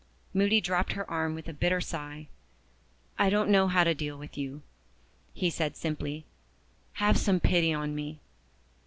Moody 0.33 0.59
dropped 0.59 0.93
her 0.93 1.07
arm 1.11 1.35
with 1.35 1.47
a 1.47 1.53
bitter 1.53 1.79
sigh. 1.79 2.25
"I 3.19 3.29
don't 3.29 3.51
know 3.51 3.67
how 3.67 3.83
to 3.83 3.93
deal 3.93 4.17
with 4.17 4.35
you," 4.35 4.63
he 5.35 5.51
said 5.51 5.77
simply. 5.77 6.25
"Have 6.93 7.19
some 7.19 7.39
pity 7.39 7.71
on 7.71 7.93
me!" 7.93 8.19